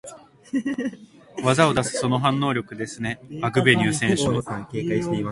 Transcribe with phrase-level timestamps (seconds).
[1.43, 4.41] 技を出す、その反応力ですね、アグベニュー選手の。